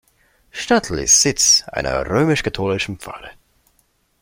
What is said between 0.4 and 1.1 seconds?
Stadl